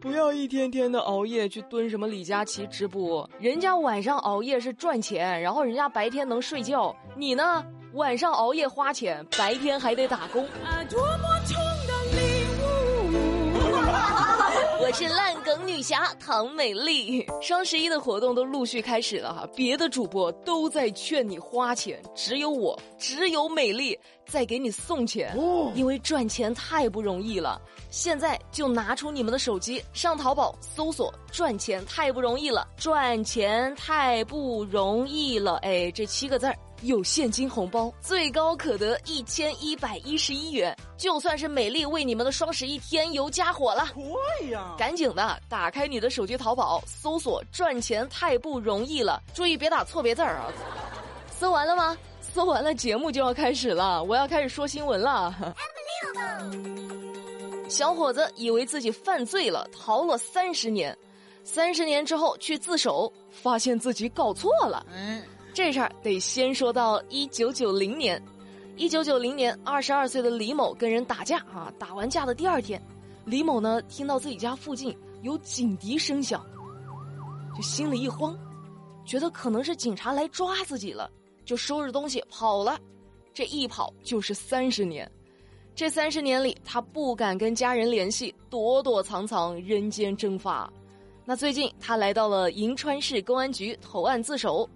[0.00, 7.64] 不要一天天的熬夜去蹲什么李佳琦直播，人家晚上熬夜是赚钱，然后人家白天能睡觉，你呢？
[7.94, 10.42] 晚上熬夜花钱，白天还得打工。
[10.64, 11.63] 啊，多么痛
[14.80, 17.24] 我是烂梗女侠唐美丽。
[17.40, 25.34] 双十一的活动都陆续开始了哈，别的主播都在劝你花钱，只有我，只有美丽在给你送钱。
[25.36, 27.60] 哦，因为赚钱太不容易了。
[27.90, 35.56] 现在就拿出你们的手机，上淘宝搜索“赚钱太不容易了”，赚钱太不容易了。
[35.58, 36.56] 哎，这七个字儿。
[36.84, 40.76] 有现金红包，最高可得一千一百一十一元。
[40.98, 44.74] 就算是美丽为你们的双十一添油加火了，快呀！
[44.78, 50.52] 赶紧的，打开你的手机淘宝，搜索“赚钱太不容易了”，注意别打错别字儿啊！
[51.30, 51.96] 搜完了吗？
[52.20, 55.54] 搜完了，节目就要开始了，我要开始说新闻了。
[57.66, 60.96] 小伙子以为自己犯罪了，逃了三十年，
[61.44, 64.84] 三十年之后去自首，发现自己搞错了。
[64.94, 65.22] 嗯。
[65.54, 68.20] 这事儿得先说到一九九零年，
[68.76, 72.82] 一九九零年，二十二岁的李某跟人打架啊，打完架的第二天，
[73.24, 76.44] 李某呢听到自己家附近有警笛声响，
[77.56, 78.36] 就心里一慌，
[79.06, 81.08] 觉得可能是警察来抓自己了，
[81.44, 82.76] 就收拾东西跑了。
[83.32, 85.08] 这一跑就是三十年，
[85.72, 90.68] 这三十年里他不敢跟家人联系，躲躲藏藏，人间蒸发。
[91.24, 94.68] 那最近他来到了银川市公安局投案自首。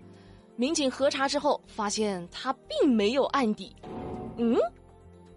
[0.59, 3.77] 民警核查之后发现他并没有案底，
[4.39, 4.55] 嗯，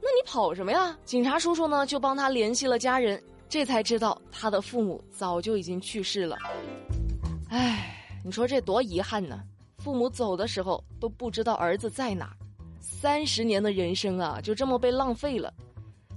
[0.01, 0.97] 那你跑什么呀？
[1.05, 6.35] 警察叔叔呢就帮他联系了家人，这才知道他的父母早就已经去世了。
[7.49, 9.39] 唉，你说这多遗憾呢！
[9.77, 12.35] 父母走的时候都不知道儿子在哪，
[12.79, 15.53] 三十年的人生啊就这么被浪费了。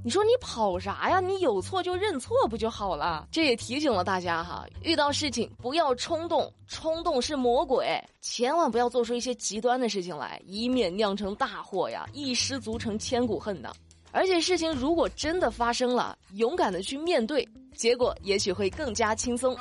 [0.07, 1.19] 你说你跑啥呀？
[1.19, 3.27] 你有错就认错不就好了？
[3.33, 13.75] 这也提醒了大家哈，遇到事情不要冲动，冲动是魔鬼，千万不要做出一些极端的事情来，以免酿成大祸呀，一失足成千古恨的。
[14.13, 19.57] 而且事情如果真的发生了，勇敢的去面对，结果也许会更加轻松。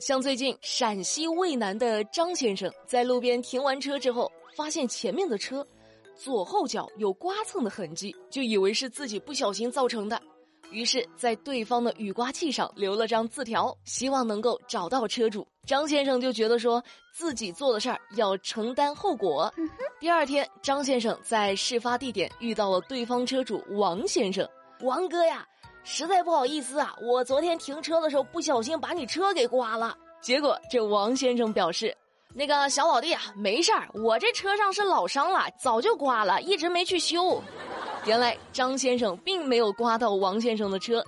[0.00, 5.66] 像最近陕西渭南的张先生在路边停完车之后，发现前面的车。
[6.18, 10.20] 左后脚有刮蹭的痕迹，就以为是自己不小心造成的，
[10.72, 15.46] 于是，在对方的雨刮器上留了张字条，希望能够找到车主。
[15.64, 16.82] 张先生就觉得说
[17.14, 19.52] 自己做的事儿要承担后果。
[20.00, 24.48] 第二天，张先生在事发地点遇到了对方车主王先生。
[24.80, 25.46] 王哥呀，
[25.84, 29.96] 实在不好意思啊，我昨天停车的时候不小心把你车给刮了。
[30.20, 31.96] 结果，这王先生表示。
[32.38, 37.42] 那个小老弟啊，没事儿，我这车上是老伤了，早就刮了，一直没去修。
[38.06, 41.04] 原来张先生并没有刮到王先生的车，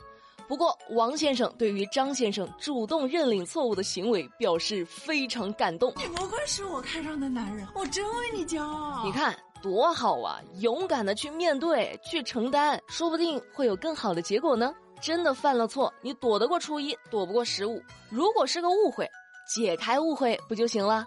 [0.48, 5.92] 不过王先生对于张先生主动认领错误的行为表示非常感动。
[5.98, 9.04] 你不愧是我看上的男人，我真为你骄傲。
[9.04, 14.74] 你看多好啊，勇敢的去面对，去承担，说不定会有更好的结果呢。
[15.00, 17.80] 真的犯了错，你躲得过初一，躲不过十五。
[18.08, 19.08] 如果是个误会。
[19.54, 21.04] 解开误会不就行了？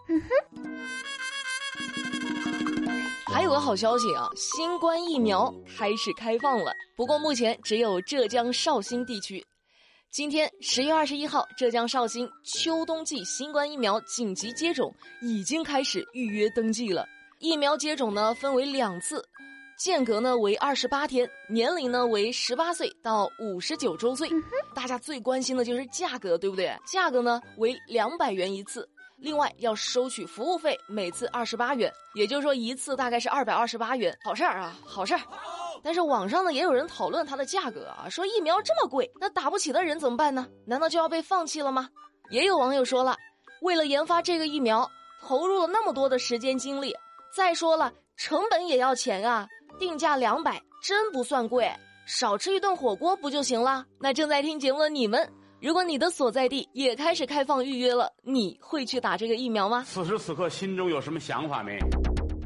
[3.26, 9.44] 还有个好消息啊，新冠疫苗开始开放了，不过目前只有浙江绍兴地区。
[10.12, 17.06] 今天十月二十一号，浙江绍兴秋冬季新冠疫苗紧急接种已经开始预约登记了。
[17.40, 19.26] 疫苗接种呢分为两次。
[19.84, 24.30] 间隔呢为二十八天，年龄呢为十八岁到五十九周岁。
[24.74, 26.74] 大家最关心的就是价格，对不对？
[26.88, 34.18] 价格呢为两百元一次，另外要收取服务费，每次二十八元，也就是说一次大概是二百二十八元。
[34.24, 35.20] 好事儿啊，好事儿。
[35.84, 40.48] 但是网上呢也有人讨论它的价格啊，说疫苗这么贵，那打不起的人怎么办呢？
[40.66, 41.90] 难道就要被放弃了吗？
[42.30, 43.18] 也有网友说了，
[43.62, 44.90] 为了研发这个疫苗，
[45.22, 46.96] 投入了那么多的时间精力，
[47.36, 49.46] 再说了成本也要钱啊。
[49.80, 51.72] 定价两百，真不算贵，
[52.06, 53.86] 少吃一顿火锅不就行了？
[54.00, 55.28] 那正在听节目的你们，
[55.62, 59.84] 如果你的所在地也开始开放预约了，你会去打这个疫苗吗？
[59.88, 61.78] 此时此刻心中有什么想法没？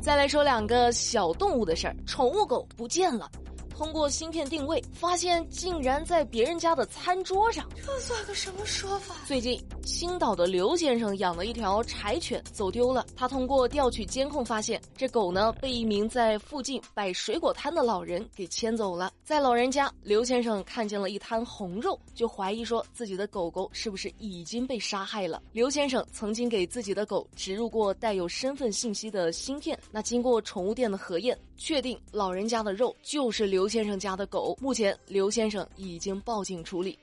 [0.01, 3.29] 再来说两个小动物的事儿，宠物狗不见了。
[3.77, 9.13] 通过芯片定位，发现竟然在别人家的餐桌上，这算个什么说法？
[9.27, 13.05] 最近，青岛的刘先生养了一条柴犬走丢了。
[13.15, 19.13] 他通过调取监控发现，这狗呢被一名在附近摆水果摊的老人给牵走了。
[19.23, 25.39] 在老人家，刘先生看见了一滩红肉，就怀疑说自己的狗狗是不是已经被杀害了。
[25.51, 31.37] 刘先生曾经给自己的狗植入过带有身份信息的芯片，那经过宠物店的核验。
[31.57, 34.55] 确定老人家的肉就是刘先生家的狗。
[34.61, 36.97] 目前刘先生已经报警处理。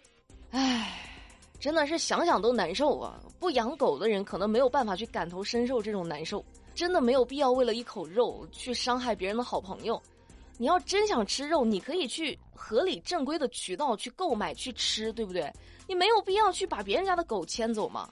[0.51, 0.99] 唉，
[1.59, 3.21] 真的是想想都难受啊！
[3.39, 6.43] 不养狗的人可能没有办法去感同身受这种难受。
[6.75, 10.01] 真的没有必要为了一口肉去伤害别人的好朋友。
[10.57, 15.53] 你要真想吃肉，你可以去合理正规的渠道去购买去吃，对不对？
[15.87, 18.09] 你没有必要去把别人家的狗牵走嘛。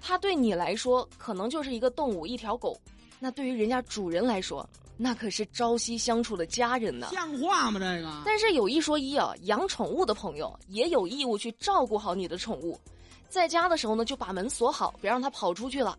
[0.00, 2.76] 它对你来说可能就是一个动物，一条狗。
[3.18, 7.08] 那对于人家主人来说，那可是朝夕相处的家人呢。
[7.12, 7.78] 像话吗？
[7.78, 8.22] 这个。
[8.24, 12.78] 但是有一说一啊，养宠物的朋友也有义务去照顾好你的宠物，
[13.28, 15.98] 在家的时候呢，就把门锁好，别让它跑出去了。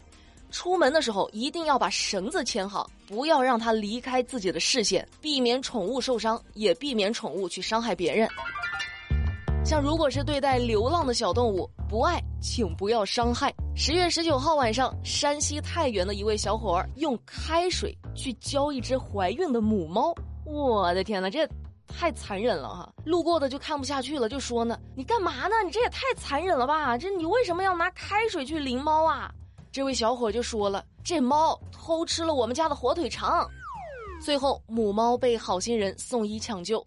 [0.50, 8.30] 出门的时候一定要把绳子牵好，不要让它离开自己的视线，避免宠物受伤，也避免宠物去伤害别人。
[9.68, 13.54] 像如果是对待流浪的小动物，不爱请不要伤害。
[13.76, 20.16] 十月十九号晚上，山西太原的一位小伙儿用开水去浇一只怀孕的母猫，
[20.46, 21.46] 我的天哪，这
[21.86, 22.90] 太残忍了哈！
[23.04, 25.56] 路过的就看不下去了，就说呢：“你干嘛呢？
[25.66, 26.98] 你这也太残忍了吧！
[26.98, 29.30] 这你为什么要拿开水去淋猫啊？”
[29.70, 33.46] 这位小伙就说了：“这猫偷吃了我们家的火腿肠。”
[34.24, 36.82] 最后，母猫被好心人送医抢救。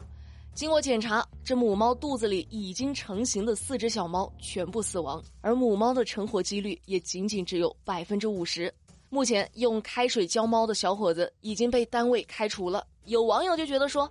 [0.52, 8.72] 经过检查，这母猫肚子里已经成型的四只小猫全部死亡，而母猫的成活几率也仅仅只有百分之五十。
[9.08, 12.86] 目前用开水浇猫的小伙子已经被单位开除了。
[13.04, 14.10] 有网友就觉得说：“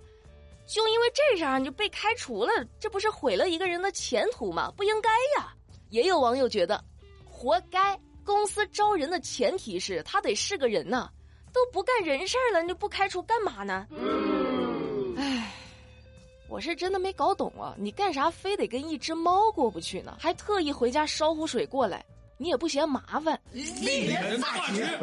[0.66, 2.50] 就因为这事儿你就被开除了，
[2.80, 4.72] 这不是毁了一个人的前途吗？
[4.76, 5.08] 不应该
[5.38, 5.54] 呀！”
[5.90, 6.82] 也有网友觉得
[7.24, 11.08] ：“活该，公司招人的前提是他得是个人呐，
[11.52, 13.86] 都不干人事儿了，你就不开除干嘛呢？”。
[16.50, 17.76] 我是真的没搞懂啊！
[17.78, 20.16] 你干啥非得跟一只猫过不去呢？
[20.18, 22.04] 还特意回家烧壶水过来，
[22.38, 23.40] 你也不嫌麻烦。
[23.52, 24.98] 令人发指。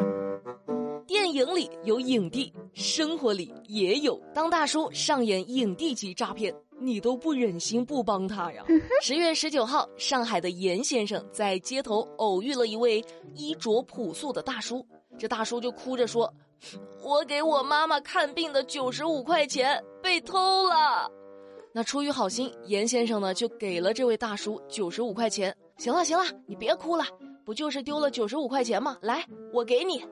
[1.08, 4.22] 电影里有影帝，生活里也有。
[4.34, 8.66] 当大叔上演影帝级诈骗，你都不忍心不帮他呀。
[9.02, 13.02] 十月十九号，上海的严先生在街头偶遇了一位
[13.34, 14.86] 衣着朴素的大叔，
[15.18, 16.32] 这大叔就哭着说
[17.02, 21.10] ：“我给我妈妈看病的九十五块钱被偷了。”
[21.78, 25.56] 那出于好心，严先生呢就给了这位大叔九十五块钱。
[25.78, 27.06] 行了行了，你别哭了，
[27.46, 28.98] 不就是丢了九十五块钱吗？
[29.00, 30.04] 来，我给你。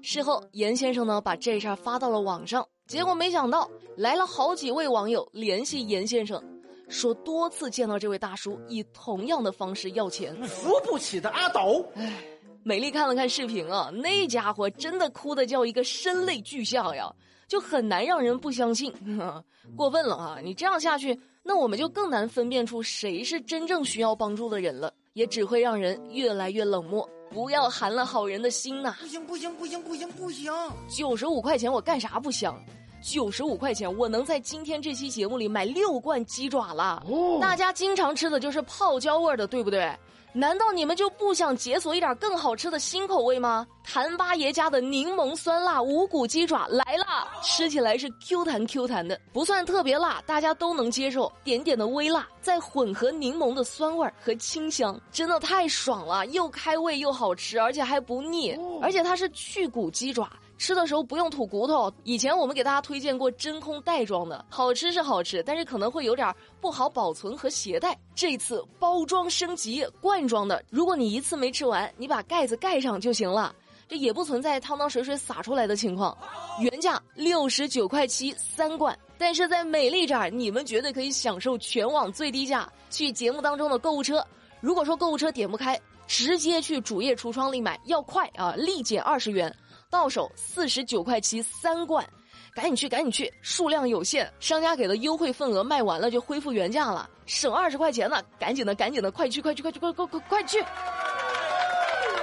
[0.00, 6.42] 事后，严先生呢把这事儿发到了网上，结果没想到来了好几位网友联系严先生，
[6.88, 10.34] 说多次见到这位大叔以同样的方式要钱。
[10.44, 11.84] 扶不起的阿斗。
[11.96, 12.14] 唉，
[12.62, 17.14] 美丽看了看视频啊，那家伙真的哭的叫一个声泪俱下呀。
[17.50, 18.92] 就很难让人不相信，
[19.76, 20.38] 过分了啊！
[20.40, 27.06] 你这样下去，那我们就更难分辨出谁是真正需要帮助的人了，也只会让人越来越冷漠。
[27.32, 28.94] 不要寒了好人的心呐！
[29.00, 30.52] 不行不行不行不行不行！
[30.88, 32.56] 九十五块钱我干啥不香？
[33.00, 37.02] 九十五块钱我能在今天这期节目里买六罐鸡爪了。
[37.40, 39.92] 大家经常吃的就是泡椒味的，对不对？
[40.32, 43.66] 难道你们就不想解锁一点更好吃的新口味吗？
[43.82, 60.30] 谭八爷家的柠檬酸辣无骨鸡爪来啦，吃起来是 Q 弹 Q 弹的，不算特别辣，大家都能接受，点点的微辣，再混合柠檬的酸味和清香，真的太爽了，又开胃又好吃，而且还不腻，而且它是去骨鸡爪。
[60.60, 61.90] 吃的时候不用吐骨头。
[62.04, 67.98] 以前我们给大家推荐过真空袋装的，好吃是好吃，但是可能会有点不好保存和携带。
[68.14, 70.62] 这次包装升级，罐装的。
[70.68, 73.54] 如果你一次没吃完，你把盖子盖上就行了，
[73.88, 76.14] 这也不存在汤汤水水洒出来的情况。
[76.60, 82.70] 原价六十九块七三罐，但是在美丽这儿，你们绝对可以享受全网最低价。
[82.90, 84.22] 去节目当中的购物车，
[84.60, 89.50] 如果说购物车点不开，直接去主页橱窗里买，要快啊，立减二十元。
[89.90, 92.08] 到手四十九块七三罐，
[92.54, 100.62] 赶紧去，赶紧去，数量有限，商家给的优惠份额卖完了就恢复原价了，省二十块钱呢，赶紧的，赶紧的，快去，快去，快去，快快快快去！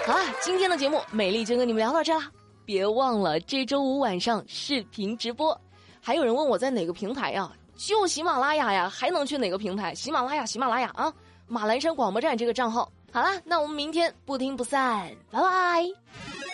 [0.06, 2.32] 好了，今天的节目美丽就跟你们聊到这啦，
[2.64, 5.60] 别忘了这周五晚上视频直播。
[6.02, 7.52] 还有人问我在哪个平台呀？
[7.76, 9.94] 就喜马拉雅呀，还能去哪个平台？
[9.94, 11.14] 喜马拉雅，喜马拉雅啊，
[11.48, 12.90] 马栏山广播站这个账号。
[13.12, 16.47] 好了，那我们明天不听不散，拜拜。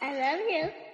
[0.00, 0.87] I love you.